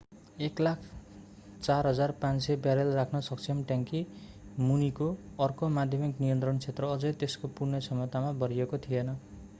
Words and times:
104,500 0.39 2.59
barrel 2.59 2.93
राख्न 2.93 3.21
सक्षम 3.21 3.63
ट्याङ्की 3.63 4.05
मुनिको 4.61 5.17
अर्को 5.39 5.71
माध्यमिक 5.71 6.19
नियन्त्रण 6.19 6.57
क्षेत्र 6.57 6.83
अझै 6.91 7.17
त्यसको 7.17 7.47
पूर्ण 7.59 7.79
क्षमतामा 7.79 8.31
भरिएको 8.39 8.77
थिएन 8.79 9.09